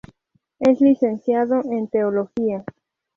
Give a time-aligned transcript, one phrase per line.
[0.59, 2.65] Es Licenciado en Teología.